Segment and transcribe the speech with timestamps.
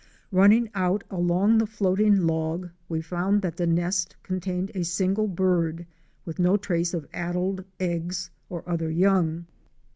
[0.31, 5.85] Running out along the floating log we found that the nest contained a single bird,
[6.25, 9.45] with no trace of addled eggs or other young.